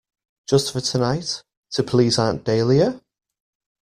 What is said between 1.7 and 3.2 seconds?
to please Aunt Dahlia?